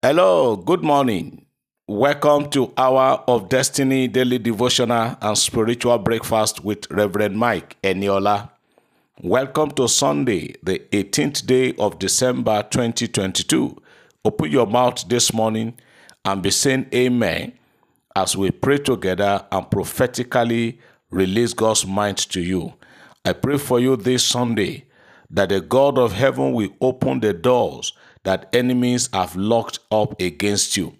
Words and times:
Hello, 0.00 0.54
good 0.54 0.84
morning. 0.84 1.44
Welcome 1.88 2.50
to 2.50 2.72
Hour 2.76 3.24
of 3.26 3.48
Destiny 3.48 4.06
Daily 4.06 4.38
Devotional 4.38 5.16
and 5.20 5.36
Spiritual 5.36 5.98
Breakfast 5.98 6.62
with 6.62 6.88
Reverend 6.88 7.36
Mike 7.36 7.76
Eniola. 7.82 8.48
Welcome 9.20 9.72
to 9.72 9.88
Sunday, 9.88 10.54
the 10.62 10.78
18th 10.92 11.44
day 11.46 11.74
of 11.80 11.98
December 11.98 12.62
2022. 12.70 13.76
Open 14.24 14.48
your 14.52 14.68
mouth 14.68 15.04
this 15.08 15.34
morning 15.34 15.74
and 16.24 16.44
be 16.44 16.52
saying 16.52 16.86
Amen 16.94 17.54
as 18.14 18.36
we 18.36 18.52
pray 18.52 18.78
together 18.78 19.44
and 19.50 19.68
prophetically 19.68 20.78
release 21.10 21.52
God's 21.52 21.84
mind 21.84 22.18
to 22.18 22.40
you. 22.40 22.72
I 23.24 23.32
pray 23.32 23.58
for 23.58 23.80
you 23.80 23.96
this 23.96 24.24
Sunday 24.24 24.84
that 25.28 25.48
the 25.48 25.60
God 25.60 25.98
of 25.98 26.12
heaven 26.12 26.52
will 26.52 26.70
open 26.80 27.18
the 27.18 27.32
doors 27.32 27.94
that 28.24 28.48
enemies 28.52 29.08
have 29.12 29.36
locked 29.36 29.78
up 29.90 30.20
against 30.20 30.76
you. 30.76 30.94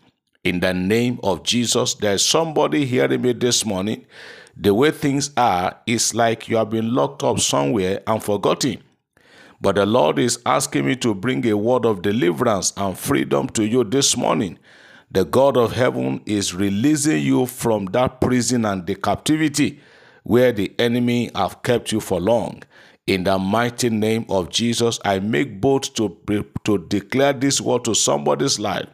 In 0.44 0.60
the 0.60 0.72
name 0.72 1.18
of 1.22 1.42
Jesus, 1.42 1.94
there's 1.94 2.26
somebody 2.26 2.84
hearing 2.86 3.22
me 3.22 3.32
this 3.32 3.64
morning. 3.64 4.06
The 4.56 4.72
way 4.72 4.90
things 4.90 5.30
are, 5.36 5.76
it's 5.86 6.14
like 6.14 6.48
you 6.48 6.56
have 6.56 6.70
been 6.70 6.94
locked 6.94 7.22
up 7.22 7.38
somewhere 7.40 8.02
and 8.06 8.22
forgotten. 8.22 8.82
But 9.60 9.74
the 9.74 9.86
Lord 9.86 10.18
is 10.18 10.38
asking 10.46 10.86
me 10.86 10.96
to 10.96 11.14
bring 11.14 11.44
a 11.46 11.56
word 11.56 11.84
of 11.84 12.02
deliverance 12.02 12.72
and 12.76 12.96
freedom 12.96 13.48
to 13.50 13.64
you 13.66 13.84
this 13.84 14.16
morning. 14.16 14.58
The 15.10 15.24
God 15.24 15.56
of 15.56 15.72
heaven 15.72 16.20
is 16.26 16.54
releasing 16.54 17.22
you 17.22 17.46
from 17.46 17.86
that 17.86 18.20
prison 18.20 18.64
and 18.64 18.86
the 18.86 18.94
captivity 18.94 19.80
where 20.22 20.52
the 20.52 20.72
enemy 20.78 21.30
have 21.34 21.62
kept 21.62 21.90
you 21.92 22.00
for 22.00 22.20
long. 22.20 22.62
In 23.08 23.24
the 23.24 23.38
mighty 23.38 23.88
name 23.88 24.26
of 24.28 24.50
Jesus, 24.50 25.00
I 25.02 25.18
make 25.18 25.62
bold 25.62 25.84
to, 25.96 26.14
to 26.64 26.78
declare 26.88 27.32
this 27.32 27.58
word 27.58 27.86
to 27.86 27.94
somebody's 27.94 28.60
life 28.60 28.86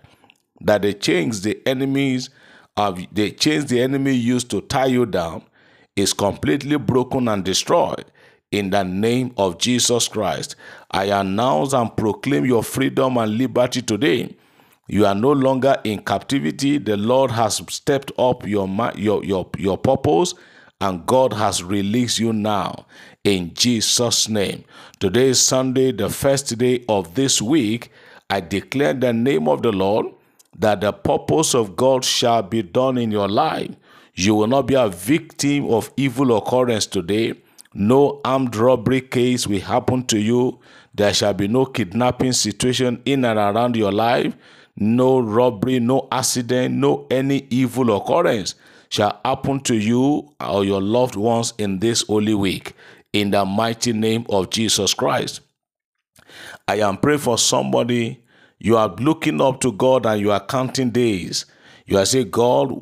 that 0.61 0.83
the 0.83 0.95
chains 0.95 1.41
the 1.41 1.61
enemies 1.67 2.31
of 2.77 3.05
the 3.13 3.33
chains 3.33 3.67
the 3.67 3.83
enemy 3.83 4.13
used 4.13 4.53
to 4.53 4.61
tie 4.61 4.87
you 4.87 5.05
down 5.05 5.43
is 5.97 6.13
completely 6.13 6.77
broken 6.77 7.27
and 7.27 7.45
destroyed. 7.45 8.05
In 8.53 8.71
the 8.71 8.85
name 8.85 9.35
of 9.37 9.59
Jesus 9.59 10.07
Christ, 10.07 10.55
I 10.93 11.07
announce 11.07 11.73
and 11.73 11.97
proclaim 11.97 12.45
your 12.45 12.63
freedom 12.63 13.17
and 13.17 13.37
liberty 13.37 13.83
today. 13.83 14.37
You 14.87 15.07
are 15.07 15.15
no 15.17 15.33
longer 15.33 15.81
in 15.83 16.05
captivity. 16.05 16.79
The 16.79 16.97
Lord 16.97 17.33
has 17.33 17.61
stepped 17.69 18.13
up 18.17 18.47
your 18.47 18.69
your 18.95 19.25
your, 19.25 19.51
your 19.59 19.77
purpose 19.77 20.35
and 20.85 21.07
God 21.07 21.33
has 21.33 21.65
released 21.65 22.19
you 22.19 22.35
now 22.35 22.85
in 23.25 23.55
Jesus' 23.55 24.29
name. 24.29 24.65
Today 25.01 25.29
is 25.29 25.41
Sunday, 25.41 25.93
the 25.93 26.11
first 26.11 26.59
day 26.59 26.85
of 26.91 27.15
this 27.15 27.41
week. 27.41 27.91
I 28.29 28.41
declare 28.41 28.93
the 28.93 29.15
name 29.15 29.49
of 29.49 29.63
the 29.63 29.73
Lord 29.73 30.07
that 30.59 30.83
the 30.83 30.93
purpose 30.93 31.55
of 31.55 31.75
God 31.75 32.05
shall 32.05 32.43
be 32.43 32.63
done 32.63 32.99
in 32.99 33.11
your 33.11 33.29
life. 33.29 33.71
You 34.15 34.35
will 34.35 34.47
not 34.47 34.67
be 34.67 34.75
a 34.75 34.91
victim 34.91 35.71
of 35.71 35.91
evil 35.97 36.37
occurrence 36.37 36.85
today. 36.85 37.33
No 37.73 38.21
armed 38.23 38.55
robbery 38.55 39.01
case 39.01 39.47
will 39.47 39.61
happen 39.61 40.05
to 40.09 40.19
you. 40.19 40.59
There 40.95 41.15
shall 41.15 41.33
be 41.33 41.49
no 41.49 41.65
kidnapping 41.65 42.35
situation 42.35 43.01
in 43.07 43.25
and 43.25 43.39
around 43.39 43.75
your 43.75 43.91
life. 43.91 44.37
No 44.77 45.19
robbery, 45.19 45.81
no 45.81 46.09
accident, 46.13 46.75
no 46.75 47.07
any 47.11 47.47
evil 47.49 47.97
occurrence 47.97 48.55
shall 48.95 49.21
happen 49.25 49.59
to 49.59 49.75
you 49.75 50.31
or 50.39 50.65
your 50.65 50.81
loved 50.81 51.17
ones 51.17 51.53
in 51.59 51.81
this 51.81 52.03
holy 52.03 52.33
week. 52.33 52.75
In 53.13 53.33
the 53.33 53.45
mighty 53.45 53.93
name 53.93 54.25
of 54.29 54.51
Jesus 54.51 54.95
Christ. 54.95 55.41
I 56.69 56.77
am 56.77 56.99
praying 56.99 57.19
for 57.19 57.37
somebody 57.37 58.23
you 58.61 58.77
are 58.77 58.95
looking 59.01 59.41
up 59.41 59.61
to 59.63 59.73
God 59.73 60.07
and 60.07 60.21
you 60.21 60.31
are 60.31 60.39
counting 60.39 60.91
days. 60.91 61.45
You 61.87 61.99
are 61.99 62.07
saying, 62.07 62.31
God, 62.31 62.73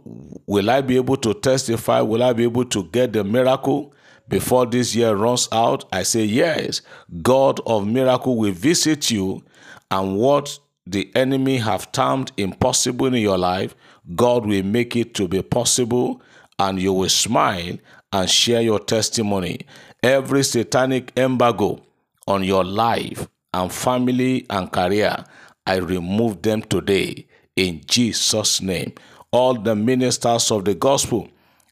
will 0.47 0.69
I 0.69 0.83
be 0.83 0.97
able 0.97 1.17
to 1.17 1.33
testify? 1.33 2.03
Will 2.03 2.23
I 2.23 2.35
be 2.35 2.43
able 2.43 2.67
to 2.67 2.85
get 2.85 3.15
the 3.15 3.25
miracle 3.25 3.95
before 4.29 4.67
this 4.67 4.95
year 4.95 5.15
runs 5.15 5.49
out? 5.51 5.87
I 5.95 6.03
say, 6.03 6.25
yes. 6.25 6.83
God 7.23 7.59
of 7.65 7.87
miracle 7.87 8.37
will 8.37 8.53
visit 8.53 9.11
you 9.11 9.43
and 9.91 10.19
what 10.19 10.59
the 10.87 11.11
enemy 11.15 11.57
have 11.57 11.91
termed 11.93 12.33
impossible 12.37 13.07
in 13.07 13.15
your 13.23 13.39
life, 13.39 13.75
God 14.15 14.47
will 14.47 14.63
make 14.65 14.97
it 14.97 15.15
to 15.15 15.29
be 15.29 15.43
possible 15.43 16.21
and 16.59 16.81
you 16.81 16.93
will 16.93 17.09
smile 17.09 17.79
and 18.13 18.31
share 18.31 18.61
your 18.61 18.81
testimony. 18.81 19.61
Every 20.03 20.43
satanic 20.43 21.13
embargo 21.17 21.83
on 22.27 22.45
your 22.45 22.65
life 22.65 23.29
and 23.55 23.73
family 23.73 24.47
and 24.51 24.71
career 24.71 25.25
I 25.67 25.77
remove 25.77 26.43
them 26.43 26.63
today 26.63 27.27
in 27.57 27.83
Jesus' 27.87 28.61
name. 28.61 28.95
All 29.31 29.55
the 29.55 29.77
ministers 29.77 30.51
of 30.51 30.65
the 30.65 30.75
gospel, 30.75 31.29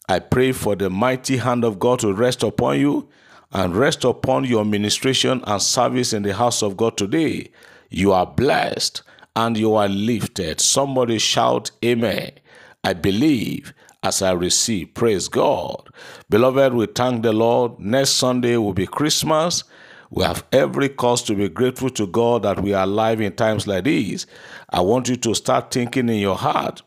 I 0.09 0.21
pray 0.21 0.53
for 0.53 0.77
the 0.77 0.91
mighty 0.91 1.37
hand 1.37 1.65
of 1.65 1.79
God 1.79 1.99
to 2.01 2.13
rest 2.13 2.43
upon 2.43 2.79
you 2.79 3.09
and 3.53 3.75
rest 3.75 4.05
upon 4.05 4.45
your 4.45 4.65
ministration 4.65 5.43
and 5.45 5.61
service 5.61 6.13
in 6.13 6.23
the 6.23 6.35
house 6.35 6.63
of 6.63 6.77
God 6.77 6.97
today. 6.97 7.51
You 7.91 8.13
are 8.13 8.27
blessed 8.27 9.03
and 9.37 9.57
you 9.57 9.75
are 9.75 9.89
lifted. 9.89 10.61
Somebody 10.61 11.19
shout, 11.19 11.71
Amen. 11.85 12.33
I 12.83 12.95
believe 12.95 13.75
as 14.03 14.23
I 14.23 14.33
receive. 14.33 14.95
Praise 14.95 15.29
God. 15.29 15.89
Beloved, 16.29 16.75
we 16.75 16.87
thank 16.87 17.23
the 17.23 17.33
Lord. 17.33 17.79
Next 17.79 18.11
Sunday 18.11 18.57
will 18.57 18.73
be 18.73 18.87
Christmas. 18.87 19.65
We 20.11 20.25
have 20.25 20.45
every 20.51 20.89
cause 20.89 21.23
to 21.25 21.35
be 21.35 21.49
grateful 21.49 21.91
to 21.91 22.07
God 22.07 22.43
that 22.43 22.61
we 22.61 22.75
are 22.75 22.85
alive 22.85 23.21
in 23.21 23.33
times 23.35 23.67
like 23.67 23.85
these. 23.85 24.27
I 24.71 24.81
want 24.81 25.09
you 25.09 25.17
to 25.17 25.35
start 25.35 25.71
thinking 25.71 26.09
in 26.09 26.17
your 26.17 26.37
heart 26.37 26.83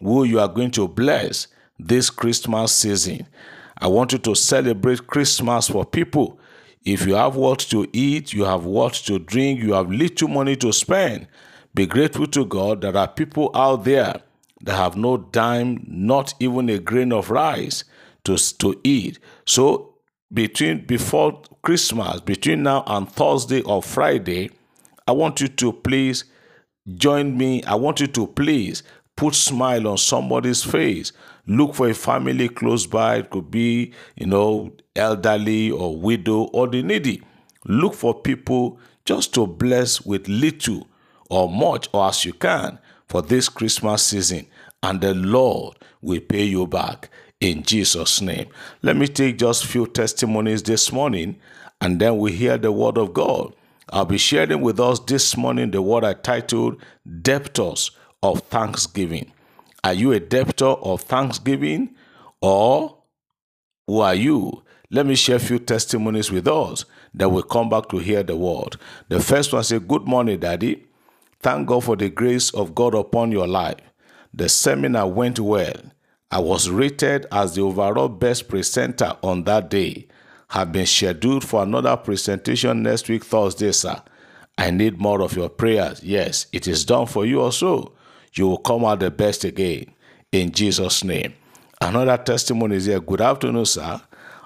who 0.00 0.24
you 0.24 0.38
are 0.38 0.48
going 0.48 0.70
to 0.72 0.86
bless 0.86 1.48
this 1.78 2.10
Christmas 2.10 2.72
season. 2.72 3.26
I 3.80 3.88
want 3.88 4.12
you 4.12 4.18
to 4.18 4.34
celebrate 4.34 5.06
Christmas 5.06 5.68
for 5.68 5.84
people. 5.84 6.38
If 6.84 7.06
you 7.06 7.14
have 7.14 7.36
what 7.36 7.58
to 7.70 7.88
eat, 7.92 8.32
you 8.32 8.44
have 8.44 8.64
what 8.64 8.94
to 8.94 9.18
drink, 9.18 9.60
you 9.60 9.72
have 9.72 9.90
little 9.90 10.28
money 10.28 10.56
to 10.56 10.72
spend, 10.72 11.26
be 11.78 11.86
grateful 11.86 12.26
to 12.26 12.44
God. 12.44 12.80
There 12.80 12.96
are 12.96 13.06
people 13.06 13.52
out 13.54 13.84
there 13.84 14.22
that 14.62 14.74
have 14.74 14.96
no 14.96 15.16
dime, 15.16 15.84
not 15.86 16.34
even 16.40 16.68
a 16.68 16.80
grain 16.80 17.12
of 17.12 17.30
rice 17.30 17.84
to, 18.24 18.36
to 18.58 18.80
eat. 18.82 19.20
So 19.46 19.94
between 20.34 20.86
before 20.86 21.40
Christmas, 21.62 22.20
between 22.20 22.64
now 22.64 22.82
and 22.88 23.08
Thursday 23.08 23.62
or 23.62 23.80
Friday, 23.80 24.50
I 25.06 25.12
want 25.12 25.40
you 25.40 25.46
to 25.46 25.72
please 25.72 26.24
join 26.96 27.38
me. 27.38 27.62
I 27.62 27.76
want 27.76 28.00
you 28.00 28.08
to 28.08 28.26
please 28.26 28.82
put 29.14 29.36
smile 29.36 29.86
on 29.86 29.98
somebody's 29.98 30.64
face. 30.64 31.12
Look 31.46 31.76
for 31.76 31.88
a 31.88 31.94
family 31.94 32.48
close 32.48 32.88
by. 32.88 33.18
It 33.18 33.30
could 33.30 33.52
be, 33.52 33.92
you 34.16 34.26
know, 34.26 34.72
elderly 34.96 35.70
or 35.70 35.96
widow 35.96 36.48
or 36.52 36.66
the 36.66 36.82
needy. 36.82 37.22
Look 37.66 37.94
for 37.94 38.20
people 38.20 38.80
just 39.04 39.32
to 39.34 39.46
bless 39.46 40.00
with 40.00 40.26
little 40.26 40.87
or 41.28 41.48
much 41.48 41.88
or 41.92 42.08
as 42.08 42.24
you 42.24 42.32
can 42.32 42.78
for 43.06 43.22
this 43.22 43.48
Christmas 43.48 44.04
season. 44.04 44.46
And 44.82 45.00
the 45.00 45.14
Lord 45.14 45.76
will 46.00 46.20
pay 46.20 46.44
you 46.44 46.66
back 46.66 47.10
in 47.40 47.62
Jesus' 47.62 48.20
name. 48.20 48.48
Let 48.82 48.96
me 48.96 49.08
take 49.08 49.38
just 49.38 49.66
few 49.66 49.86
testimonies 49.86 50.62
this 50.62 50.92
morning 50.92 51.36
and 51.80 52.00
then 52.00 52.18
we 52.18 52.32
hear 52.32 52.58
the 52.58 52.72
word 52.72 52.98
of 52.98 53.14
God. 53.14 53.54
I'll 53.90 54.04
be 54.04 54.18
sharing 54.18 54.60
with 54.60 54.78
us 54.80 55.00
this 55.00 55.36
morning 55.36 55.70
the 55.70 55.80
word 55.80 56.04
I 56.04 56.12
titled 56.14 56.76
Debtors 57.22 57.90
of 58.22 58.40
Thanksgiving. 58.42 59.32
Are 59.84 59.94
you 59.94 60.12
a 60.12 60.20
debtor 60.20 60.66
of 60.66 61.02
thanksgiving 61.02 61.94
or 62.40 62.98
who 63.86 64.00
are 64.00 64.14
you? 64.14 64.62
Let 64.90 65.06
me 65.06 65.14
share 65.14 65.36
a 65.36 65.40
few 65.40 65.58
testimonies 65.58 66.30
with 66.30 66.48
us 66.48 66.84
that 67.14 67.28
will 67.30 67.42
come 67.42 67.68
back 67.68 67.88
to 67.90 67.98
hear 67.98 68.22
the 68.22 68.36
word. 68.36 68.76
The 69.08 69.20
first 69.20 69.52
one 69.52 69.64
says, 69.64 69.80
Good 69.86 70.06
morning, 70.06 70.40
Daddy. 70.40 70.87
Thank 71.40 71.68
God 71.68 71.84
for 71.84 71.96
the 71.96 72.08
grace 72.10 72.50
of 72.50 72.74
God 72.74 72.94
upon 72.94 73.32
your 73.32 73.46
life. 73.46 73.76
The 74.34 74.48
seminar 74.48 75.08
went 75.08 75.38
well. 75.38 75.74
I 76.30 76.40
was 76.40 76.68
rated 76.68 77.26
as 77.32 77.54
the 77.54 77.62
overall 77.62 78.08
best 78.08 78.48
presenter 78.48 79.16
on 79.22 79.44
that 79.44 79.70
day. 79.70 80.08
Have 80.50 80.72
been 80.72 80.86
scheduled 80.86 81.44
for 81.44 81.62
another 81.62 81.96
presentation 81.96 82.82
next 82.82 83.08
week, 83.08 83.24
Thursday, 83.24 83.72
sir. 83.72 84.02
I 84.56 84.70
need 84.70 84.98
more 84.98 85.22
of 85.22 85.36
your 85.36 85.48
prayers. 85.48 86.02
Yes, 86.02 86.46
it 86.52 86.66
is 86.66 86.84
done 86.84 87.06
for 87.06 87.24
you 87.24 87.40
also. 87.40 87.92
You 88.34 88.48
will 88.48 88.58
come 88.58 88.84
out 88.84 89.00
the 89.00 89.10
best 89.10 89.44
again. 89.44 89.94
In 90.32 90.50
Jesus' 90.50 91.04
name. 91.04 91.34
Another 91.80 92.16
testimony 92.16 92.76
is 92.76 92.86
here. 92.86 93.00
Good 93.00 93.20
afternoon, 93.20 93.66
sir. 93.66 94.00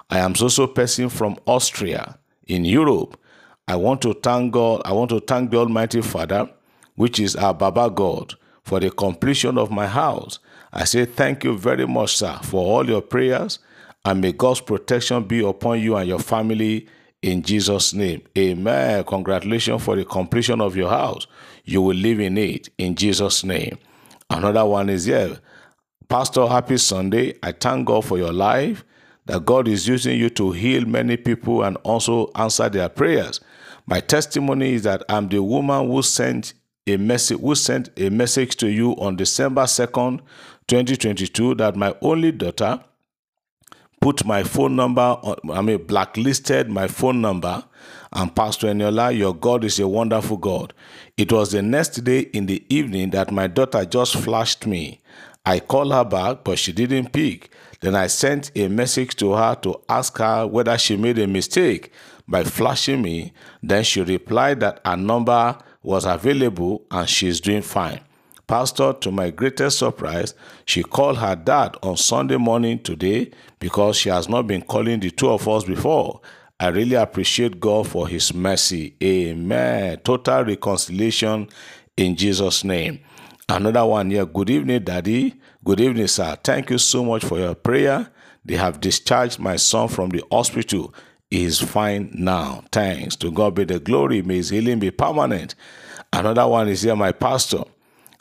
I 0.09 0.19
am 0.19 0.33
also 0.39 0.67
person 0.67 1.09
from 1.09 1.37
Austria 1.47 2.19
in 2.47 2.63
Europe. 2.65 3.19
I 3.67 3.75
want 3.75 4.01
to 4.03 4.13
thank 4.13 4.53
God. 4.53 4.83
I 4.85 4.93
want 4.93 5.09
to 5.09 5.19
thank 5.19 5.49
the 5.51 5.57
Almighty 5.57 6.01
Father, 6.01 6.49
which 6.95 7.19
is 7.19 7.35
our 7.35 7.53
Baba 7.53 7.89
God, 7.89 8.35
for 8.63 8.79
the 8.79 8.89
completion 8.89 9.57
of 9.57 9.71
my 9.71 9.87
house. 9.87 10.39
I 10.71 10.85
say 10.85 11.05
thank 11.05 11.43
you 11.43 11.57
very 11.57 11.85
much, 11.87 12.17
sir, 12.17 12.39
for 12.43 12.65
all 12.65 12.87
your 12.87 13.01
prayers, 13.01 13.59
and 14.05 14.21
may 14.21 14.31
God's 14.31 14.61
protection 14.61 15.23
be 15.23 15.43
upon 15.43 15.79
you 15.79 15.95
and 15.95 16.07
your 16.07 16.19
family 16.19 16.87
in 17.21 17.41
Jesus' 17.41 17.93
name. 17.93 18.21
Amen. 18.37 19.03
Congratulations 19.05 19.83
for 19.83 19.95
the 19.95 20.03
completion 20.03 20.59
of 20.61 20.75
your 20.75 20.89
house. 20.89 21.25
You 21.63 21.81
will 21.81 21.95
live 21.95 22.19
in 22.19 22.37
it 22.37 22.69
in 22.77 22.95
Jesus' 22.95 23.43
name. 23.43 23.77
Another 24.29 24.65
one 24.65 24.89
is 24.89 25.05
here. 25.05 25.39
Pastor, 26.09 26.47
happy 26.47 26.77
Sunday. 26.77 27.35
I 27.41 27.53
thank 27.53 27.87
God 27.87 28.03
for 28.05 28.17
your 28.17 28.33
life, 28.33 28.83
that 29.25 29.45
God 29.45 29.67
is 29.67 29.87
using 29.87 30.19
you 30.19 30.29
to 30.31 30.51
heal 30.51 30.85
many 30.85 31.15
people 31.15 31.63
and 31.63 31.77
also 31.77 32.29
answer 32.35 32.67
their 32.67 32.89
prayers. 32.89 33.39
My 33.85 33.99
testimony 34.01 34.73
is 34.73 34.83
that 34.83 35.03
I'm 35.07 35.29
the 35.29 35.41
woman 35.41 35.87
who 35.87 36.01
sent 36.01 36.53
a 36.87 36.97
message 36.97 37.39
who 37.39 37.55
sent 37.55 37.89
a 37.97 38.09
message 38.09 38.55
to 38.57 38.67
you 38.67 38.91
on 38.93 39.15
December 39.15 39.63
2nd, 39.63 40.19
2022 40.67 41.55
that 41.55 41.75
my 41.75 41.95
only 42.01 42.31
daughter 42.31 42.83
put 44.01 44.25
my 44.25 44.43
phone 44.43 44.75
number, 44.75 45.01
on, 45.01 45.37
I 45.49 45.61
mean, 45.61 45.85
blacklisted 45.85 46.69
my 46.69 46.87
phone 46.87 47.21
number. 47.21 47.63
And 48.11 48.35
Pastor 48.35 48.67
Eniola, 48.67 49.17
your 49.17 49.33
God 49.33 49.63
is 49.63 49.79
a 49.79 49.87
wonderful 49.87 50.37
God. 50.37 50.73
It 51.15 51.31
was 51.31 51.53
the 51.53 51.61
next 51.61 52.03
day 52.03 52.19
in 52.19 52.45
the 52.45 52.63
evening 52.69 53.11
that 53.11 53.31
my 53.31 53.47
daughter 53.47 53.85
just 53.85 54.17
flashed 54.17 54.67
me. 54.67 55.01
I 55.45 55.59
called 55.59 55.93
her 55.93 56.03
back, 56.03 56.43
but 56.43 56.59
she 56.59 56.73
didn't 56.73 57.13
pick. 57.13 57.49
Then 57.79 57.95
I 57.95 58.07
sent 58.07 58.51
a 58.55 58.67
message 58.67 59.15
to 59.17 59.33
her 59.33 59.55
to 59.55 59.81
ask 59.89 60.17
her 60.17 60.45
whether 60.47 60.77
she 60.77 60.97
made 60.97 61.17
a 61.19 61.27
mistake 61.27 61.91
by 62.27 62.43
flashing 62.43 63.01
me. 63.01 63.33
Then 63.61 63.83
she 63.83 64.01
replied 64.01 64.59
that 64.59 64.81
her 64.85 64.97
number 64.97 65.57
was 65.83 66.05
available 66.05 66.85
and 66.89 67.07
she's 67.07 67.39
doing 67.39 67.61
fine. 67.61 67.99
Pastor, 68.47 68.93
to 68.93 69.11
my 69.11 69.29
greatest 69.29 69.79
surprise, 69.79 70.33
she 70.65 70.83
called 70.83 71.17
her 71.17 71.35
dad 71.35 71.77
on 71.81 71.95
Sunday 71.97 72.37
morning 72.37 72.79
today 72.79 73.31
because 73.59 73.95
she 73.95 74.09
has 74.09 74.27
not 74.27 74.47
been 74.47 74.61
calling 74.61 74.99
the 74.99 75.11
two 75.11 75.29
of 75.29 75.47
us 75.47 75.63
before. 75.63 76.19
I 76.59 76.67
really 76.67 76.95
appreciate 76.95 77.59
God 77.59 77.87
for 77.87 78.07
His 78.07 78.33
mercy. 78.33 78.95
Amen. 79.03 79.97
Total 79.99 80.43
reconciliation 80.43 81.47
in 81.97 82.15
Jesus' 82.15 82.63
name. 82.63 82.99
Another 83.49 83.85
one 83.85 84.09
here. 84.09 84.25
Good 84.25 84.49
evening, 84.49 84.83
Daddy. 84.83 85.35
Good 85.63 85.79
evening, 85.79 86.07
sir. 86.07 86.37
Thank 86.43 86.69
you 86.69 86.77
so 86.77 87.03
much 87.03 87.23
for 87.25 87.39
your 87.39 87.55
prayer. 87.55 88.09
They 88.45 88.55
have 88.55 88.81
discharged 88.81 89.39
my 89.39 89.55
son 89.55 89.87
from 89.87 90.09
the 90.09 90.23
hospital. 90.31 90.93
Is 91.33 91.59
fine 91.59 92.11
now. 92.13 92.63
Thanks. 92.71 93.15
To 93.15 93.31
God 93.31 93.55
be 93.55 93.63
the 93.63 93.79
glory. 93.79 94.21
May 94.21 94.35
his 94.35 94.49
healing 94.49 94.77
be 94.77 94.91
permanent. 94.91 95.55
Another 96.13 96.47
one 96.47 96.67
is 96.67 96.83
here, 96.83 96.95
my 96.95 97.11
pastor. 97.11 97.63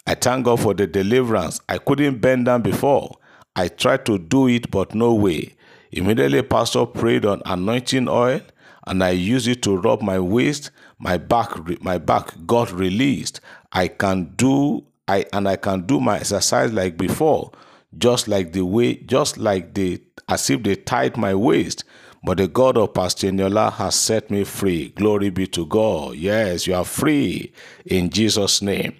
I 0.06 0.14
thank 0.14 0.46
God 0.46 0.60
for 0.60 0.72
the 0.72 0.86
deliverance. 0.86 1.60
I 1.68 1.76
couldn't 1.76 2.20
bend 2.22 2.46
down 2.46 2.62
before. 2.62 3.18
I 3.54 3.68
tried 3.68 4.06
to 4.06 4.16
do 4.18 4.48
it, 4.48 4.70
but 4.70 4.94
no 4.94 5.12
way. 5.12 5.54
Immediately, 5.90 6.40
Pastor 6.44 6.86
prayed 6.86 7.26
on 7.26 7.42
anointing 7.44 8.08
oil, 8.08 8.40
and 8.86 9.04
I 9.04 9.10
used 9.10 9.46
it 9.46 9.60
to 9.64 9.76
rub 9.76 10.00
my 10.00 10.18
waist. 10.18 10.70
My 10.98 11.18
back, 11.18 11.82
my 11.82 11.98
back 11.98 12.32
got 12.46 12.72
released. 12.72 13.42
I 13.72 13.88
can 13.88 14.32
do, 14.36 14.84
I 15.06 15.26
and 15.34 15.46
I 15.50 15.56
can 15.56 15.82
do 15.82 16.00
my 16.00 16.16
exercise 16.16 16.72
like 16.72 16.96
before, 16.96 17.52
just 17.98 18.26
like 18.26 18.54
the 18.54 18.64
way, 18.64 18.94
just 18.94 19.36
like 19.36 19.74
the, 19.74 20.00
as 20.30 20.48
if 20.48 20.62
they 20.62 20.76
tied 20.76 21.18
my 21.18 21.34
waist. 21.34 21.84
But 22.24 22.38
the 22.38 22.46
God 22.46 22.76
of 22.76 22.94
Pastor 22.94 23.28
Eniola 23.28 23.72
has 23.72 23.96
set 23.96 24.30
me 24.30 24.44
free. 24.44 24.90
Glory 24.90 25.30
be 25.30 25.46
to 25.48 25.66
God. 25.66 26.14
Yes, 26.14 26.66
you 26.66 26.74
are 26.74 26.84
free 26.84 27.52
in 27.84 28.10
Jesus' 28.10 28.62
name. 28.62 28.94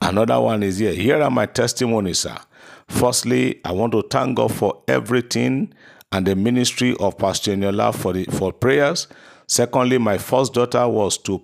Another 0.00 0.38
one 0.40 0.62
is 0.62 0.78
here. 0.78 0.92
Here 0.92 1.22
are 1.22 1.30
my 1.30 1.46
testimonies, 1.46 2.20
sir. 2.20 2.36
Firstly, 2.88 3.60
I 3.64 3.72
want 3.72 3.92
to 3.92 4.02
thank 4.02 4.36
God 4.36 4.52
for 4.52 4.82
everything 4.88 5.72
and 6.12 6.26
the 6.26 6.36
ministry 6.36 6.94
of 7.00 7.16
Pastor 7.18 7.52
Eniola 7.52 7.94
for 7.94 8.12
the 8.12 8.24
for 8.26 8.52
prayers. 8.52 9.08
Secondly, 9.48 9.98
my 9.98 10.18
first 10.18 10.52
daughter 10.54 10.86
was 10.86 11.18
to 11.18 11.42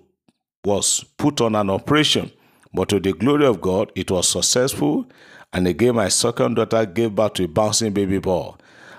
was 0.63 1.03
put 1.17 1.41
on 1.41 1.55
an 1.55 1.69
operation, 1.69 2.31
but 2.73 2.89
to 2.89 2.99
the 2.99 3.11
glory 3.11 3.45
of 3.45 3.59
God, 3.59 3.91
it 3.95 4.09
was 4.11 4.27
successful. 4.27 5.05
And 5.51 5.67
again, 5.67 5.95
my 5.95 6.07
second 6.07 6.55
daughter 6.55 6.85
gave 6.85 7.15
birth 7.15 7.33
to 7.33 7.43
a 7.43 7.47
bouncing 7.47 7.91
baby 7.93 8.19
boy. 8.19 8.53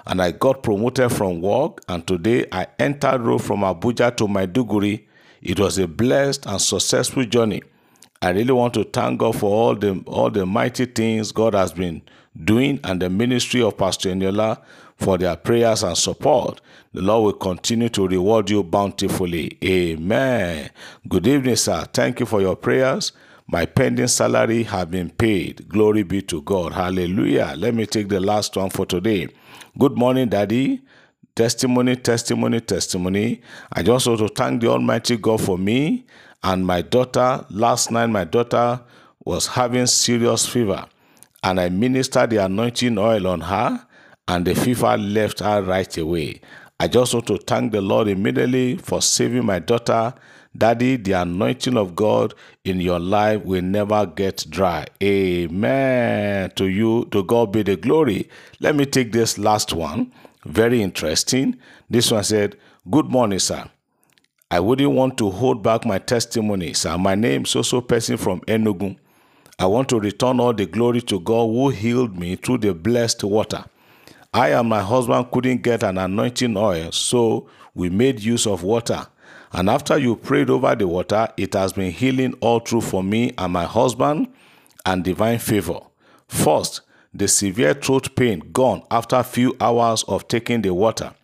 And 0.07 0.21
I 0.21 0.33
got 0.33 0.63
promoted 0.63 1.13
from 1.13 1.41
work, 1.41 1.81
and 1.89 2.07
today 2.07 2.47
I 2.53 2.67
entered 2.79 3.23
road 3.23 3.43
from 3.43 3.61
Abuja 3.61 4.15
to 4.17 4.25
Maiduguri. 4.27 5.05
It 5.43 5.59
was 5.59 5.79
a 5.79 5.89
blessed 5.89 6.47
and 6.47 6.61
successful 6.61 7.25
journey. 7.25 7.63
I 8.21 8.31
really 8.31 8.53
want 8.53 8.75
to 8.75 8.85
thank 8.85 9.21
God 9.21 9.37
for 9.39 9.51
all 9.51 9.75
the 9.75 10.03
all 10.07 10.31
the 10.31 10.47
mighty 10.47 10.87
things 10.87 11.33
God 11.33 11.55
has 11.55 11.73
been 11.73 12.03
doing 12.43 12.81
and 12.85 13.01
the 13.01 13.11
ministry 13.11 13.63
of 13.63 13.77
Pastor 13.77 14.11
Eniola 14.11 14.63
for 14.97 15.19
their 15.19 15.37
prayers 15.37 15.83
and 15.83 15.97
support. 15.97 16.61
The 16.93 17.03
Lord 17.03 17.25
will 17.25 17.33
continue 17.39 17.89
to 17.91 18.07
reward 18.09 18.51
you 18.51 18.63
bountifully. 18.63 19.59
Amen. 19.65 20.71
Good 21.09 21.27
evening, 21.27 21.57
sir. 21.57 21.85
Thank 21.93 22.21
you 22.21 22.27
for 22.27 22.41
your 22.41 22.57
prayers. 22.57 23.13
My 23.47 23.67
pending 23.67 24.09
salary 24.09 24.63
have 24.63 24.91
been 24.91 25.11
paid. 25.11 25.69
Glory 25.69 26.03
be 26.03 26.23
to 26.23 26.41
God. 26.43 26.73
Hallelujah. 26.73 27.55
Let 27.57 27.75
me 27.75 27.85
take 27.85 28.09
the 28.09 28.21
last 28.21 28.57
one 28.57 28.71
for 28.71 28.87
today. 28.87 29.29
Good 29.77 29.99
morning, 29.99 30.29
Daddy. 30.29 30.83
Testimony, 31.35 31.97
testimony, 31.97 32.61
testimony. 32.61 33.41
I 33.73 33.83
just 33.83 34.07
want 34.07 34.21
to 34.21 34.29
thank 34.29 34.61
the 34.61 34.69
Almighty 34.69 35.17
God 35.17 35.41
for 35.41 35.59
me 35.59 36.07
and 36.45 36.65
my 36.65 36.81
daughter. 36.81 37.45
Last 37.51 37.91
night, 37.91 38.07
my 38.07 38.23
daughter 38.23 38.81
was 39.25 39.49
having 39.49 39.87
serious 39.89 40.47
fever, 40.47 40.87
and 41.43 41.59
I 41.59 41.71
ministered 41.71 42.31
the 42.31 42.37
anointing 42.37 42.97
oil 42.99 43.27
on 43.27 43.41
her, 43.41 43.85
and 44.29 44.47
the 44.47 44.55
fever 44.55 44.97
left 44.97 45.41
her 45.41 45.61
right 45.61 45.99
away. 45.99 46.41
I 46.79 46.87
just 46.87 47.13
want 47.13 47.27
to 47.27 47.39
thank 47.39 47.73
the 47.73 47.81
Lord 47.81 48.07
immediately 48.07 48.77
for 48.77 49.03
saving 49.03 49.45
my 49.45 49.59
daughter. 49.59 50.15
Daddy, 50.57 50.97
the 50.97 51.13
anointing 51.13 51.77
of 51.77 51.97
God 51.97 52.35
in 52.65 52.81
your 52.81 53.01
life 53.01 53.43
will 53.45 53.63
never 53.63 54.07
get 54.07 54.47
dry. 54.49 54.87
Amen. 55.03 56.51
To 56.57 56.67
you, 56.67 57.07
to 57.11 57.25
God 57.25 57.53
be 57.53 57.63
the 57.63 57.77
glory. 57.77 58.29
Let 58.61 58.77
me 58.77 58.87
take 58.87 59.13
this 59.13 59.37
last 59.39 59.73
one. 59.73 60.13
Very 60.45 60.81
interesting. 60.83 61.57
This 61.91 62.11
one 62.11 62.23
said, 62.25 62.57
Good 62.91 63.07
morning, 63.07 63.39
sir. 63.41 63.65
I 64.51 64.61
wouldn't 64.61 64.93
want 64.93 65.19
to 65.19 65.31
hold 65.31 65.63
back 65.63 65.85
my 65.85 65.99
testimony, 65.99 66.75
sir. 66.75 66.97
My 66.99 67.15
name 67.17 67.43
is 67.43 67.57
also 67.57 67.81
person 67.81 68.17
from 68.17 68.41
Enugu. 68.43 68.97
I 69.59 69.67
want 69.67 69.89
to 69.89 69.99
return 69.99 70.39
all 70.39 70.53
the 70.53 70.67
glory 70.67 71.01
to 71.03 71.19
God 71.19 71.47
who 71.47 71.71
healed 71.71 72.19
me 72.19 72.37
through 72.37 72.59
the 72.59 72.75
blessed 72.75 73.25
water. 73.25 73.65
I 74.33 74.49
and 74.51 74.69
my 74.69 74.83
husband 74.83 75.31
couldn't 75.33 75.63
get 75.63 75.83
an 75.83 75.99
anointing 75.99 76.57
oil, 76.57 76.93
so 76.93 77.49
we 77.75 77.89
made 77.91 78.21
use 78.21 78.47
of 78.47 78.63
water. 78.63 79.07
And 79.55 79.71
after 79.71 79.97
you 79.97 80.17
prayed 80.17 80.51
over 80.51 80.75
the 80.75 80.89
water, 80.89 81.29
it 81.37 81.55
has 81.55 81.73
been 81.73 81.93
healing 81.93 82.35
all 82.41 82.59
through 82.59 82.81
for 82.81 83.05
me 83.05 83.33
and 83.39 83.53
my 83.53 83.65
husband 83.65 84.27
and 84.85 85.05
divine 85.05 85.39
favor. 85.39 85.79
First, 86.27 86.81
the 87.15 87.29
severe 87.29 87.73
throat 87.75 88.17
pain 88.17 88.41
gone 88.53 88.83
after 88.91 89.15
a 89.15 89.23
few 89.23 89.57
hours 89.61 90.03
of 90.09 90.27
taking 90.27 90.63
the 90.63 90.75
water. 90.75 91.15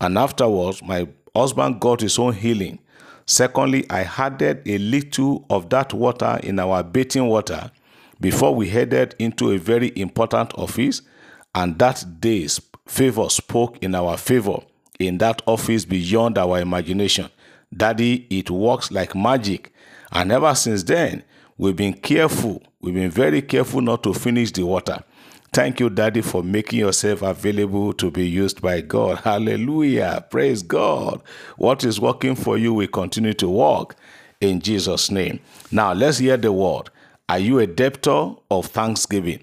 And 0.00 0.16
afterwards, 0.16 0.80
my 0.80 1.08
husband 1.34 1.80
got 1.80 2.02
his 2.02 2.20
own 2.20 2.34
healing. 2.34 2.78
Secondly, 3.26 3.84
I 3.90 4.02
added 4.16 4.62
a 4.64 4.78
little 4.78 5.44
of 5.50 5.68
that 5.70 5.92
water 5.92 6.38
in 6.40 6.60
our 6.60 6.84
bathing 6.84 7.26
water 7.26 7.72
before 8.20 8.54
we 8.54 8.68
headed 8.68 9.16
into 9.18 9.50
a 9.50 9.58
very 9.58 9.92
important 9.96 10.54
office, 10.54 11.02
and 11.52 11.76
that 11.80 12.04
day's 12.20 12.60
favor 12.86 13.28
spoke 13.28 13.78
in 13.82 13.96
our 13.96 14.16
favor 14.16 14.58
in 15.00 15.18
that 15.18 15.42
office 15.46 15.84
beyond 15.84 16.38
our 16.38 16.60
imagination. 16.60 17.28
Daddy, 17.76 18.26
it 18.30 18.50
works 18.50 18.90
like 18.90 19.14
magic. 19.14 19.72
And 20.12 20.30
ever 20.30 20.54
since 20.54 20.82
then, 20.82 21.24
we've 21.56 21.76
been 21.76 21.94
careful. 21.94 22.62
We've 22.80 22.94
been 22.94 23.10
very 23.10 23.42
careful 23.42 23.80
not 23.80 24.02
to 24.02 24.14
finish 24.14 24.52
the 24.52 24.64
water. 24.64 25.02
Thank 25.54 25.80
you, 25.80 25.90
Daddy, 25.90 26.22
for 26.22 26.42
making 26.42 26.78
yourself 26.78 27.20
available 27.20 27.92
to 27.94 28.10
be 28.10 28.26
used 28.26 28.62
by 28.62 28.80
God. 28.80 29.18
Hallelujah. 29.18 30.24
Praise 30.30 30.62
God. 30.62 31.22
What 31.58 31.84
is 31.84 32.00
working 32.00 32.34
for 32.34 32.56
you 32.56 32.72
will 32.72 32.88
continue 32.88 33.34
to 33.34 33.48
work 33.48 33.96
in 34.40 34.60
Jesus' 34.60 35.10
name. 35.10 35.40
Now, 35.70 35.92
let's 35.92 36.18
hear 36.18 36.38
the 36.38 36.52
word. 36.52 36.90
Are 37.28 37.38
you 37.38 37.58
a 37.58 37.66
debtor 37.66 38.32
of 38.50 38.66
thanksgiving? 38.66 39.40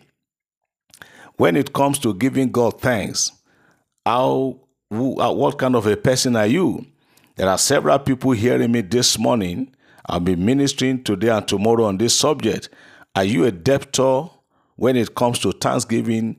When 1.38 1.56
it 1.56 1.74
comes 1.74 2.00
to 2.00 2.14
giving 2.14 2.52
God 2.52 2.82
thanks, 2.82 3.32
how, 4.06 4.60
uh, 4.92 5.34
what 5.34 5.58
kind 5.58 5.76
of 5.76 5.88
a 5.88 5.96
person 5.96 6.36
are 6.36 6.48
you? 6.48 6.86
There 7.40 7.48
are 7.48 7.58
several 7.58 7.98
people 8.00 8.32
hearing 8.32 8.74
me 8.74 8.82
this 8.82 9.18
morning. 9.18 9.74
I'll 10.08 10.20
be 10.20 10.36
ministering 10.36 11.06
today 11.06 11.30
and 11.30 11.48
tomorrow 11.48 11.86
on 11.86 11.98
this 11.98 12.14
subject. 12.14 12.68
Are 13.16 13.24
you 13.24 13.46
a 13.46 13.52
debtor 13.52 14.24
when 14.76 14.98
it 14.98 15.16
comes 15.16 15.40
to 15.40 15.54
Thanksgiving 15.54 16.36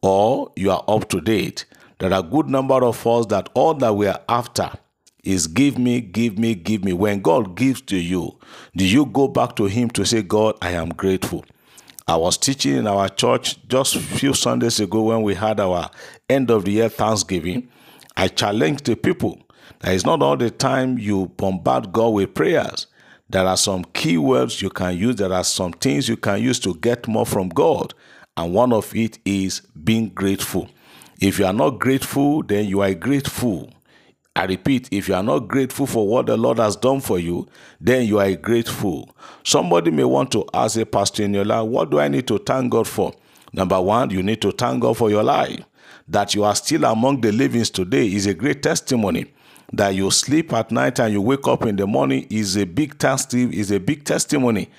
or 0.00 0.52
you 0.54 0.70
are 0.70 0.84
up 0.86 1.08
to 1.08 1.20
date? 1.20 1.64
There 1.98 2.12
are 2.12 2.20
a 2.20 2.22
good 2.22 2.48
number 2.48 2.84
of 2.84 3.04
us 3.04 3.26
that 3.26 3.48
all 3.54 3.74
that 3.74 3.94
we 3.94 4.06
are 4.06 4.20
after 4.28 4.70
is 5.24 5.48
give 5.48 5.76
me, 5.76 6.00
give 6.00 6.38
me, 6.38 6.54
give 6.54 6.84
me. 6.84 6.92
When 6.92 7.20
God 7.20 7.56
gives 7.56 7.80
to 7.86 7.96
you, 7.96 8.38
do 8.76 8.86
you 8.86 9.06
go 9.06 9.26
back 9.26 9.56
to 9.56 9.64
Him 9.64 9.90
to 9.90 10.06
say, 10.06 10.22
God, 10.22 10.54
I 10.62 10.70
am 10.70 10.90
grateful? 10.90 11.44
I 12.06 12.14
was 12.14 12.38
teaching 12.38 12.76
in 12.76 12.86
our 12.86 13.08
church 13.08 13.58
just 13.66 13.96
a 13.96 13.98
few 13.98 14.34
Sundays 14.34 14.78
ago 14.78 15.02
when 15.02 15.22
we 15.22 15.34
had 15.34 15.58
our 15.58 15.90
end 16.30 16.52
of 16.52 16.64
the 16.64 16.70
year 16.70 16.88
Thanksgiving. 16.88 17.70
I 18.16 18.28
challenged 18.28 18.84
the 18.84 18.94
people 18.94 19.43
Is 19.86 20.06
not 20.06 20.22
all 20.22 20.36
the 20.36 20.50
time 20.50 20.98
you 20.98 21.26
bombard 21.36 21.92
God 21.92 22.08
with 22.14 22.34
prayers. 22.34 22.86
There 23.28 23.46
are 23.46 23.56
some 23.56 23.84
keywords 23.84 24.62
you 24.62 24.70
can 24.70 24.96
use, 24.96 25.16
there 25.16 25.32
are 25.32 25.44
some 25.44 25.72
things 25.72 26.08
you 26.08 26.16
can 26.16 26.42
use 26.42 26.58
to 26.60 26.74
get 26.76 27.06
more 27.06 27.26
from 27.26 27.48
God. 27.48 27.94
And 28.36 28.52
one 28.52 28.72
of 28.72 28.94
it 28.96 29.18
is 29.24 29.60
being 29.82 30.08
grateful. 30.08 30.68
If 31.20 31.38
you 31.38 31.46
are 31.46 31.52
not 31.52 31.78
grateful, 31.80 32.42
then 32.42 32.66
you 32.66 32.80
are 32.80 32.94
grateful. 32.94 33.70
I 34.34 34.46
repeat, 34.46 34.88
if 34.90 35.08
you 35.08 35.14
are 35.14 35.22
not 35.22 35.48
grateful 35.48 35.86
for 35.86 36.08
what 36.08 36.26
the 36.26 36.36
Lord 36.36 36.58
has 36.58 36.74
done 36.76 37.00
for 37.00 37.18
you, 37.18 37.46
then 37.80 38.06
you 38.06 38.18
are 38.18 38.26
a 38.26 38.36
grateful. 38.36 39.14
Somebody 39.44 39.90
may 39.90 40.04
want 40.04 40.32
to 40.32 40.44
ask 40.52 40.76
a 40.76 40.84
pastor 40.84 41.22
in 41.22 41.34
your 41.34 41.44
life, 41.44 41.66
what 41.66 41.90
do 41.90 42.00
I 42.00 42.08
need 42.08 42.26
to 42.28 42.38
thank 42.38 42.72
God 42.72 42.88
for? 42.88 43.12
Number 43.52 43.80
one, 43.80 44.10
you 44.10 44.22
need 44.22 44.42
to 44.42 44.50
thank 44.50 44.82
God 44.82 44.96
for 44.96 45.08
your 45.08 45.22
life. 45.22 45.60
That 46.08 46.34
you 46.34 46.42
are 46.42 46.56
still 46.56 46.84
among 46.84 47.20
the 47.20 47.30
livings 47.30 47.70
today 47.70 48.06
is 48.06 48.26
a 48.26 48.34
great 48.34 48.62
testimony. 48.62 49.26
That 49.72 49.94
you 49.94 50.10
sleep 50.10 50.52
at 50.52 50.70
night 50.70 51.00
and 51.00 51.12
you 51.12 51.20
wake 51.20 51.48
up 51.48 51.64
in 51.64 51.76
the 51.76 51.86
morning 51.86 52.26
is 52.30 52.56
a 52.56 52.64
big 52.64 52.98
testimony. 52.98 53.56
Is 53.56 53.70
a 53.70 53.80
big 53.80 54.04
testimony. 54.04 54.70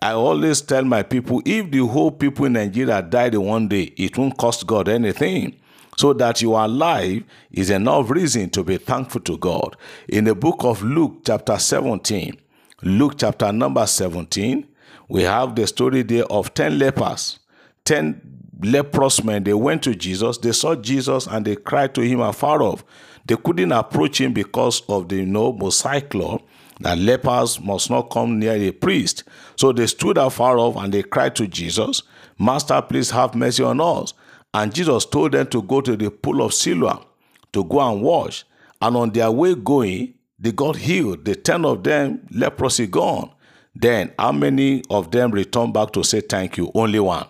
I 0.00 0.12
always 0.12 0.60
tell 0.60 0.84
my 0.84 1.02
people, 1.04 1.42
if 1.44 1.70
the 1.70 1.86
whole 1.86 2.10
people 2.10 2.46
in 2.46 2.54
Nigeria 2.54 3.00
died 3.02 3.36
one 3.36 3.68
day, 3.68 3.92
it 3.96 4.18
won't 4.18 4.36
cost 4.36 4.66
God 4.66 4.88
anything. 4.88 5.54
So 5.96 6.12
that 6.14 6.42
you 6.42 6.54
are 6.54 6.64
alive 6.64 7.22
is 7.52 7.70
enough 7.70 8.10
reason 8.10 8.50
to 8.50 8.64
be 8.64 8.78
thankful 8.78 9.20
to 9.20 9.36
God. 9.38 9.76
In 10.08 10.24
the 10.24 10.34
book 10.34 10.64
of 10.64 10.82
Luke, 10.82 11.20
chapter 11.24 11.58
17, 11.58 12.36
Luke 12.82 13.14
chapter 13.18 13.52
number 13.52 13.86
17, 13.86 14.66
we 15.08 15.22
have 15.22 15.54
the 15.54 15.66
story 15.66 16.02
there 16.02 16.24
of 16.24 16.52
10 16.54 16.78
lepers. 16.78 17.38
10 17.84 18.20
leprous 18.62 19.22
men, 19.22 19.44
they 19.44 19.54
went 19.54 19.82
to 19.82 19.94
Jesus, 19.94 20.38
they 20.38 20.52
saw 20.52 20.74
Jesus 20.74 21.26
and 21.26 21.44
they 21.44 21.56
cried 21.56 21.94
to 21.94 22.00
him 22.00 22.20
afar 22.20 22.62
off. 22.62 22.84
They 23.26 23.36
couldn't 23.36 23.72
approach 23.72 24.20
him 24.20 24.32
because 24.32 24.82
of 24.88 25.08
the 25.08 25.16
you 25.16 25.26
know, 25.26 25.52
Mosaic 25.52 26.12
law 26.14 26.38
that 26.80 26.98
lepers 26.98 27.60
must 27.60 27.90
not 27.90 28.10
come 28.10 28.38
near 28.38 28.54
a 28.54 28.72
priest. 28.72 29.24
So 29.56 29.72
they 29.72 29.86
stood 29.86 30.18
afar 30.18 30.58
off 30.58 30.76
and 30.76 30.92
they 30.92 31.02
cried 31.02 31.36
to 31.36 31.46
Jesus, 31.46 32.02
Master, 32.38 32.82
please 32.82 33.10
have 33.10 33.34
mercy 33.34 33.62
on 33.62 33.80
us. 33.80 34.14
And 34.54 34.74
Jesus 34.74 35.06
told 35.06 35.32
them 35.32 35.46
to 35.48 35.62
go 35.62 35.80
to 35.80 35.96
the 35.96 36.10
pool 36.10 36.42
of 36.42 36.52
Siloam 36.52 37.04
to 37.52 37.64
go 37.64 37.80
and 37.80 38.02
wash. 38.02 38.44
And 38.80 38.96
on 38.96 39.10
their 39.10 39.30
way 39.30 39.54
going, 39.54 40.14
they 40.38 40.52
got 40.52 40.76
healed. 40.76 41.24
The 41.24 41.36
ten 41.36 41.64
of 41.64 41.84
them, 41.84 42.26
leprosy 42.30 42.86
gone. 42.86 43.30
Then, 43.74 44.12
how 44.18 44.32
many 44.32 44.82
of 44.90 45.10
them 45.10 45.30
returned 45.30 45.72
back 45.72 45.92
to 45.92 46.02
say 46.02 46.20
thank 46.20 46.56
you? 46.56 46.70
Only 46.74 47.00
one. 47.00 47.26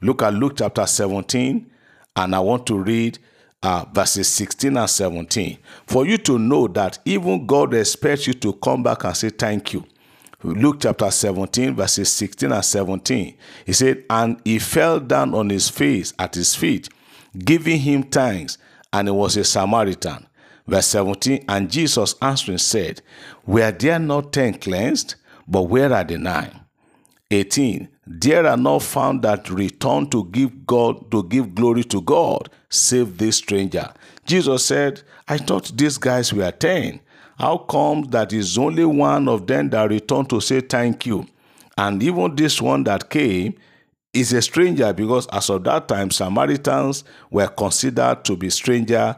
Look 0.00 0.22
at 0.22 0.34
Luke 0.34 0.54
chapter 0.56 0.86
17, 0.86 1.70
and 2.16 2.34
I 2.34 2.40
want 2.40 2.66
to 2.68 2.78
read 2.78 3.18
uh, 3.62 3.84
verses 3.92 4.28
16 4.28 4.76
and 4.76 4.90
17 4.90 5.58
for 5.86 6.06
you 6.06 6.18
to 6.18 6.38
know 6.38 6.66
that 6.68 6.98
even 7.04 7.46
God 7.46 7.74
expects 7.74 8.26
you 8.26 8.34
to 8.34 8.52
come 8.54 8.82
back 8.82 9.04
and 9.04 9.16
say 9.16 9.30
thank 9.30 9.72
you. 9.72 9.84
Luke 10.44 10.78
chapter 10.80 11.08
17, 11.10 11.74
verses 11.76 12.10
16 12.10 12.50
and 12.50 12.64
17. 12.64 13.36
He 13.64 13.72
said, 13.72 14.04
And 14.10 14.40
he 14.44 14.58
fell 14.58 14.98
down 14.98 15.34
on 15.34 15.50
his 15.50 15.68
face 15.68 16.12
at 16.18 16.34
his 16.34 16.54
feet, 16.56 16.88
giving 17.38 17.78
him 17.78 18.02
thanks, 18.02 18.58
and 18.92 19.06
he 19.06 19.12
was 19.12 19.36
a 19.36 19.44
Samaritan. 19.44 20.26
Verse 20.66 20.86
17, 20.86 21.44
And 21.48 21.70
Jesus 21.70 22.16
answering 22.20 22.58
said, 22.58 23.02
Were 23.46 23.70
there 23.70 24.00
not 24.00 24.32
ten 24.32 24.54
cleansed? 24.54 25.14
But 25.46 25.62
where 25.62 25.92
are 25.92 26.04
the 26.04 26.18
nine? 26.18 26.60
18 27.30 27.88
there 28.06 28.46
are 28.46 28.56
not 28.56 28.82
found 28.82 29.22
that 29.22 29.48
return 29.50 30.08
to 30.10 30.24
give 30.26 30.66
god 30.66 31.10
to 31.10 31.22
give 31.24 31.54
glory 31.54 31.84
to 31.84 32.00
god 32.02 32.48
save 32.68 33.18
this 33.18 33.36
stranger. 33.36 33.92
Jesus 34.26 34.64
said 34.64 35.02
i 35.28 35.38
thought 35.38 35.72
these 35.76 35.98
guys 35.98 36.32
were 36.32 36.50
10 36.50 37.00
how 37.38 37.58
come 37.58 38.02
that 38.04 38.32
is 38.32 38.56
only 38.56 38.84
one 38.84 39.28
of 39.28 39.46
them 39.46 39.70
that 39.70 39.90
returned 39.90 40.30
to 40.30 40.40
say 40.40 40.60
thank 40.60 41.06
you? 41.06 41.26
And 41.76 42.00
even 42.00 42.36
this 42.36 42.62
one 42.62 42.84
that 42.84 43.10
came 43.10 43.54
is 44.12 44.32
a 44.32 44.42
stranger 44.42 44.92
because 44.92 45.26
as 45.28 45.48
of 45.50 45.64
that 45.64 45.88
time 45.88 46.10
samaritans 46.10 47.02
were 47.30 47.48
considered 47.48 48.24
to 48.26 48.36
be 48.36 48.50
stranger 48.50 49.16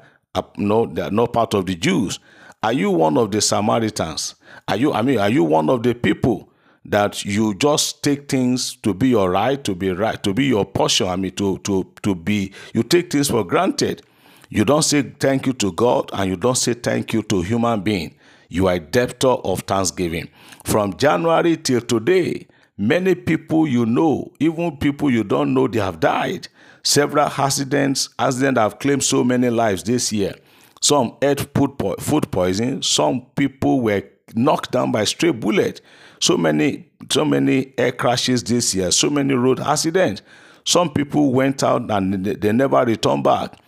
no 0.56 0.86
they 0.86 1.02
are 1.02 1.10
not 1.10 1.32
part 1.32 1.52
of 1.54 1.66
the 1.66 1.74
jews. 1.74 2.18
Are 2.62 2.72
you 2.72 2.90
one 2.90 3.18
of 3.18 3.30
the 3.30 3.40
samaritans? 3.40 4.36
Are 4.68 4.76
you 4.76 4.92
i 4.92 5.02
mean 5.02 5.18
are 5.18 5.28
you 5.28 5.44
one 5.44 5.68
of 5.68 5.82
the 5.82 5.94
people 5.94 6.48
that 6.86 7.24
you 7.24 7.54
just 7.54 8.02
take 8.02 8.28
things 8.28 8.76
to 8.76 8.92
be 8.92 9.08
your 9.08 9.30
right, 9.30 9.62
to 9.64 9.74
be 9.74 9.90
right, 9.90 10.22
to 10.22 10.34
be 10.34 10.44
your 10.46 10.64
portion. 10.66 11.08
I 11.08 11.16
mean, 11.16 11.32
to 11.36 11.58
to 11.58 11.90
to 12.02 12.14
be 12.14 12.52
you 12.74 12.82
take 12.82 13.10
things 13.12 13.30
for 13.30 13.44
granted. 13.44 14.02
You 14.50 14.64
don't 14.64 14.82
say 14.82 15.02
thank 15.02 15.46
you 15.46 15.52
to 15.54 15.72
God 15.72 16.10
and 16.12 16.30
you 16.30 16.36
don't 16.36 16.56
say 16.56 16.74
thank 16.74 17.12
you 17.12 17.22
to 17.24 17.42
human 17.42 17.80
being. 17.80 18.14
You 18.48 18.68
are 18.68 18.74
a 18.74 18.80
debtor 18.80 19.26
of 19.28 19.60
thanksgiving. 19.60 20.28
From 20.64 20.96
January 20.96 21.56
till 21.56 21.80
today, 21.80 22.46
many 22.78 23.14
people 23.16 23.66
you 23.66 23.84
know, 23.84 24.30
even 24.38 24.76
people 24.76 25.10
you 25.10 25.24
don't 25.24 25.54
know, 25.54 25.66
they 25.66 25.80
have 25.80 25.98
died. 25.98 26.46
Several 26.84 27.26
accidents, 27.26 28.10
accidents 28.18 28.60
have 28.60 28.78
claimed 28.78 29.02
so 29.02 29.24
many 29.24 29.50
lives 29.50 29.82
this 29.82 30.12
year. 30.12 30.34
Some 30.80 31.16
ate 31.22 31.40
food, 31.54 31.72
food 31.98 32.30
poison. 32.30 32.82
Some 32.82 33.22
people 33.34 33.80
were 33.80 34.02
knocked 34.34 34.70
down 34.70 34.92
by 34.92 35.04
stray 35.04 35.30
bullet. 35.32 35.80
So 36.24 36.38
many, 36.38 36.86
so 37.10 37.22
many 37.26 37.74
air 37.76 37.92
crashes 37.92 38.42
this 38.42 38.74
year. 38.74 38.90
So 38.92 39.10
many 39.10 39.34
road 39.34 39.60
accidents. 39.60 40.22
Some 40.64 40.88
people 40.88 41.34
went 41.34 41.62
out 41.62 41.90
and 41.90 42.24
they 42.24 42.50
never 42.50 42.82
returned 42.82 43.24
back. 43.24 43.58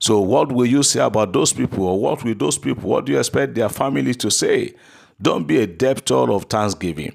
So 0.00 0.20
what 0.20 0.50
will 0.50 0.64
you 0.64 0.82
say 0.82 1.00
about 1.00 1.34
those 1.34 1.52
people, 1.52 1.84
or 1.84 2.00
what 2.00 2.24
will 2.24 2.34
those 2.34 2.56
people? 2.56 2.88
What 2.88 3.04
do 3.04 3.12
you 3.12 3.18
expect 3.18 3.54
their 3.54 3.68
family 3.68 4.14
to 4.14 4.30
say? 4.30 4.72
Don't 5.20 5.46
be 5.46 5.58
a 5.60 5.66
debtor 5.66 6.32
of 6.32 6.44
thanksgiving. 6.44 7.14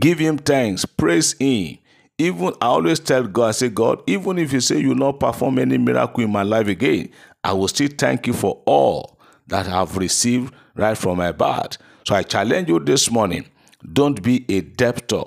Give 0.00 0.18
him 0.18 0.36
thanks. 0.36 0.84
Praise 0.84 1.34
him. 1.34 1.78
Even 2.18 2.52
I 2.60 2.66
always 2.66 2.98
tell 2.98 3.22
God, 3.28 3.50
I 3.50 3.52
say, 3.52 3.68
God, 3.68 4.02
even 4.08 4.36
if 4.36 4.52
you 4.52 4.60
say 4.60 4.80
you 4.80 4.88
will 4.88 4.96
not 4.96 5.20
perform 5.20 5.60
any 5.60 5.78
miracle 5.78 6.24
in 6.24 6.30
my 6.32 6.42
life 6.42 6.66
again, 6.66 7.10
I 7.44 7.52
will 7.52 7.68
still 7.68 7.90
thank 7.96 8.26
you 8.26 8.32
for 8.32 8.60
all 8.66 9.16
that 9.46 9.68
I 9.68 9.78
have 9.78 9.96
received 9.96 10.52
right 10.74 10.98
from 10.98 11.18
my 11.18 11.30
birth. 11.30 11.78
So 12.04 12.16
I 12.16 12.24
challenge 12.24 12.68
you 12.68 12.80
this 12.80 13.12
morning. 13.12 13.46
Don't 13.92 14.22
be 14.22 14.44
a 14.48 14.60
debtor 14.60 15.22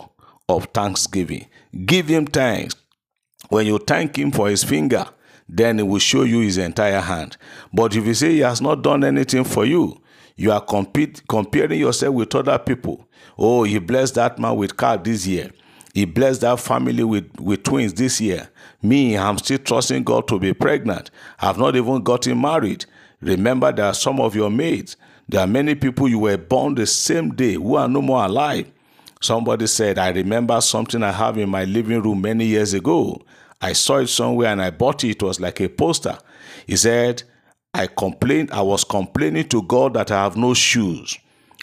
of 0.50 0.66
thanksgiving. 0.74 1.48
Give 1.86 2.08
him 2.08 2.26
thanks. 2.28 2.76
When 3.50 3.66
you 3.68 3.78
thank 3.80 4.18
him 4.18 4.32
for 4.32 4.50
his 4.50 4.64
finger, 4.64 5.06
then 5.50 5.78
he 5.78 5.84
will 5.84 6.00
show 6.00 6.24
you 6.24 6.40
his 6.40 6.58
entire 6.58 7.02
hand. 7.02 7.38
But 7.74 7.96
if 7.96 8.06
you 8.06 8.14
say 8.14 8.32
he 8.32 8.40
has 8.40 8.62
not 8.62 8.82
done 8.82 9.04
anything 9.04 9.44
for 9.44 9.66
you, 9.66 10.02
you 10.36 10.52
are 10.52 10.62
compete, 10.62 11.22
comparing 11.28 11.80
yourself 11.80 12.16
with 12.16 12.34
other 12.36 12.58
people. 12.58 13.08
Oh, 13.38 13.64
he 13.64 13.80
blessed 13.80 14.16
that 14.16 14.40
man 14.40 14.56
with 14.56 14.78
car 14.78 14.98
this 14.98 15.28
year. 15.28 15.52
He 15.94 16.06
blessed 16.06 16.42
that 16.42 16.60
family 16.60 17.04
with, 17.04 17.30
with 17.40 17.64
twins 17.64 17.94
this 17.94 18.20
year. 18.20 18.50
Me, 18.82 19.16
I'm 19.16 19.38
still 19.38 19.60
trusting 19.60 20.04
God 20.04 20.28
to 20.30 20.40
be 20.40 20.54
pregnant. 20.54 21.12
I've 21.40 21.60
not 21.60 21.76
even 21.76 22.02
gotten 22.02 22.42
married. 22.42 22.86
Remember, 23.22 23.72
there 23.72 23.86
are 23.86 23.94
some 23.94 24.20
of 24.20 24.36
your 24.36 24.50
mates. 24.50 24.96
There 25.34 25.42
are 25.42 25.48
many 25.48 25.74
people 25.74 26.08
you 26.08 26.20
were 26.20 26.38
born 26.38 26.76
the 26.76 26.86
same 26.86 27.34
day 27.34 27.56
who 27.56 27.76
are 27.76 27.88
no 27.88 28.04
more 28.04 28.24
alive. 28.24 28.72
Somebody 29.20 29.66
said, 29.66 29.98
I 29.98 30.12
remember 30.12 30.62
something 30.62 31.02
I 31.02 31.12
have 31.12 31.40
in 31.40 31.50
my 31.50 31.64
living 31.64 32.04
room 32.04 32.22
many 32.22 32.46
years 32.46 32.76
ago. 32.76 33.20
I 33.60 33.74
saw 33.74 33.98
it 33.98 34.10
somewhere 34.10 34.52
and 34.52 34.62
I 34.62 34.70
bought 34.70 35.04
it. 35.04 35.10
It 35.10 35.24
was 35.24 35.40
like 35.40 35.60
a 35.60 35.70
poster. 35.70 36.20
He 36.68 36.76
said, 36.76 37.24
I 37.74 37.88
complained, 37.88 38.52
I 38.52 38.62
was 38.62 38.84
complaining 38.84 39.50
to 39.50 39.64
God 39.64 39.96
that 39.96 40.12
I 40.12 40.22
have 40.22 40.38
no 40.38 40.54
shoes 40.54 41.18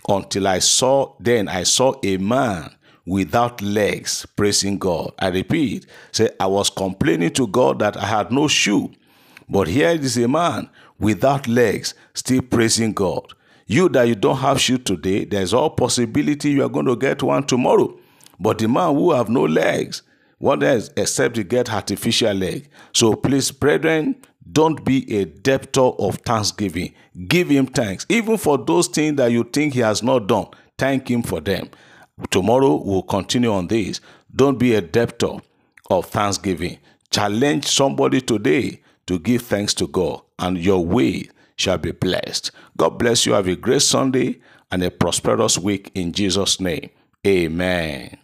until 0.09 0.49
I 0.49 0.59
saw, 0.59 1.15
then 1.21 1.47
I 1.47 1.62
saw 1.62 1.95
a 2.03 2.17
man 2.17 2.75
without 3.07 3.62
legs 3.62 4.27
praising 4.35 4.79
God. 4.79 5.12
I 5.17 5.29
repeat, 5.29 5.87
say, 6.11 6.31
I 6.41 6.49
was 6.49 6.71
complaining 6.71 7.31
to 7.35 7.47
God 7.47 7.79
that 7.79 7.97
I 7.97 8.07
had 8.07 8.33
no 8.33 8.49
shoe, 8.49 8.91
but 9.49 9.69
here 9.69 9.91
is 9.91 10.17
a 10.19 10.27
man 10.27 10.69
without 10.99 11.47
legs 11.47 11.95
still 12.15 12.43
praising 12.43 12.95
God. 12.95 13.33
You 13.71 13.89
that 13.91 14.09
you 14.09 14.17
don't 14.17 14.39
have 14.39 14.61
shoe 14.61 14.79
today, 14.79 15.25
there's 15.25 15.55
all 15.55 15.71
possibility 15.71 16.50
you 16.50 16.65
are 16.65 16.69
going 16.69 16.87
to 16.87 16.97
get 16.97 17.23
one 17.23 17.45
tomorrow. 17.45 17.97
But 18.41 18.59
the 18.59 18.67
man 18.67 18.97
who 18.97 19.12
have 19.12 19.29
no 19.29 19.45
legs, 19.45 20.03
what 20.39 20.65
else 20.65 20.91
except 20.97 21.37
to 21.37 21.45
get 21.45 21.73
artificial 21.73 22.35
leg? 22.35 22.69
So 22.93 23.15
please, 23.15 23.53
brethren, 23.53 24.17
don't 24.50 24.85
be 24.85 25.17
a 25.17 25.25
debtor 25.27 25.83
of 26.00 26.17
thanksgiving. 26.17 26.95
Give 27.29 27.49
him 27.49 27.69
thanks. 27.69 28.07
Even 28.09 28.39
for 28.39 28.59
those 28.59 28.89
things 28.89 29.19
that 29.19 29.31
you 29.31 29.45
think 29.45 29.75
he 29.75 29.81
has 29.81 30.03
not 30.03 30.27
done, 30.27 30.49
thank 30.77 31.09
him 31.09 31.23
for 31.23 31.41
them. 31.41 31.71
Tomorrow 32.31 32.83
we'll 32.85 33.05
continue 33.05 33.53
on 33.53 33.69
this. 33.69 34.00
Don't 34.35 34.59
be 34.59 34.75
a 34.75 34.81
debtor 34.81 35.37
of 35.91 36.07
thanksgiving. 36.07 36.79
Challenge 37.12 37.65
somebody 37.65 38.21
today 38.21 38.81
to 39.07 39.21
give 39.21 39.43
thanks 39.43 39.75
to 39.75 39.87
God, 39.87 40.23
and 40.41 40.59
your 40.59 40.85
way 40.85 41.29
shall 41.61 41.79
be 41.79 41.93
blessed. 41.93 42.50
God 42.76 42.99
bless 42.99 43.26
you. 43.26 43.35
Have 43.35 43.49
a 43.49 43.57
great 43.57 43.83
Sunday 43.83 44.40
and 44.71 44.83
a 44.83 44.90
prosperous 44.90 45.59
week 45.59 45.90
in 45.95 46.12
Jesus' 46.12 46.61
name. 46.61 46.90
Amen. 47.26 48.17